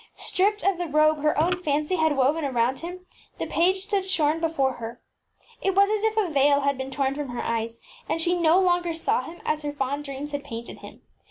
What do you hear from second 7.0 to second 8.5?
from her eyes, and she